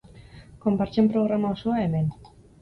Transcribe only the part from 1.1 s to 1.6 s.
programa